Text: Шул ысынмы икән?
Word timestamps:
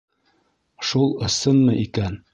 Шул 0.93 1.13
ысынмы 1.29 1.81
икән? 1.87 2.23